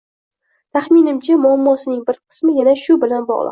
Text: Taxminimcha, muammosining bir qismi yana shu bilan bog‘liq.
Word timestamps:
Taxminimcha, 0.77 1.37
muammosining 1.45 2.01
bir 2.09 2.19
qismi 2.23 2.57
yana 2.59 2.77
shu 2.87 3.01
bilan 3.07 3.33
bog‘liq. 3.33 3.49